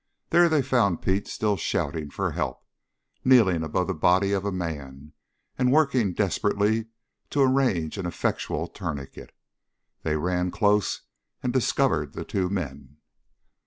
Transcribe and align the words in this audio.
There 0.31 0.49
they 0.49 0.63
found 0.63 1.03
Pete 1.03 1.27
still 1.27 1.57
shouting 1.57 2.09
for 2.09 2.31
help, 2.31 2.65
kneeling 3.23 3.61
above 3.61 3.85
the 3.85 3.93
body 3.93 4.31
of 4.31 4.45
a 4.45 4.51
man, 4.51 5.13
and 5.59 5.71
working 5.71 6.13
desperately 6.15 6.87
to 7.29 7.41
arrange 7.43 7.99
an 7.99 8.07
effectual 8.07 8.65
tourniquet. 8.67 9.31
They 10.01 10.15
ran 10.17 10.49
close 10.49 11.03
and 11.43 11.53
discovered 11.53 12.13
the 12.13 12.25
two 12.25 12.49
men. 12.49 12.97